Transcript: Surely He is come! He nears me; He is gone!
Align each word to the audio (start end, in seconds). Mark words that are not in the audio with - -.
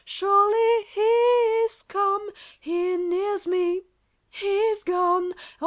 Surely 0.03 0.87
He 0.89 0.99
is 1.65 1.83
come! 1.83 2.31
He 2.59 2.97
nears 2.97 3.45
me; 3.45 3.83
He 4.31 4.57
is 4.71 4.83
gone! 4.83 5.35